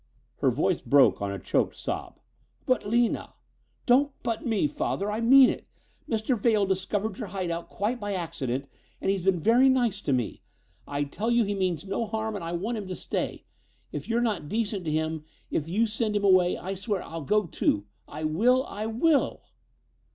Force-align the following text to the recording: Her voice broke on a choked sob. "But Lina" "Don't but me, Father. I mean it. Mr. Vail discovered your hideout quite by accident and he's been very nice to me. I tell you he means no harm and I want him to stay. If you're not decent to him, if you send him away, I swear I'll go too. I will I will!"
Her 0.37 0.49
voice 0.49 0.81
broke 0.81 1.21
on 1.21 1.31
a 1.31 1.37
choked 1.37 1.75
sob. 1.75 2.19
"But 2.65 2.87
Lina" 2.87 3.35
"Don't 3.85 4.11
but 4.23 4.43
me, 4.43 4.65
Father. 4.65 5.11
I 5.11 5.21
mean 5.21 5.51
it. 5.51 5.67
Mr. 6.09 6.35
Vail 6.35 6.65
discovered 6.65 7.19
your 7.19 7.27
hideout 7.27 7.69
quite 7.69 7.99
by 7.99 8.15
accident 8.15 8.65
and 8.99 9.11
he's 9.11 9.21
been 9.21 9.39
very 9.39 9.69
nice 9.69 10.01
to 10.01 10.11
me. 10.11 10.41
I 10.87 11.03
tell 11.03 11.29
you 11.29 11.43
he 11.43 11.53
means 11.53 11.85
no 11.85 12.07
harm 12.07 12.33
and 12.33 12.43
I 12.43 12.53
want 12.53 12.79
him 12.79 12.87
to 12.87 12.95
stay. 12.95 13.45
If 13.91 14.09
you're 14.09 14.21
not 14.21 14.49
decent 14.49 14.85
to 14.85 14.91
him, 14.91 15.23
if 15.51 15.69
you 15.69 15.85
send 15.85 16.15
him 16.15 16.23
away, 16.23 16.57
I 16.57 16.73
swear 16.73 17.03
I'll 17.03 17.21
go 17.21 17.45
too. 17.45 17.85
I 18.07 18.23
will 18.23 18.65
I 18.65 18.87
will!" 18.87 19.43